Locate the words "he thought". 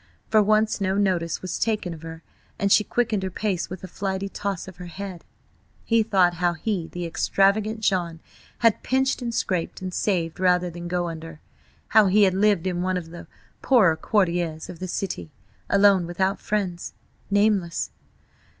5.85-6.33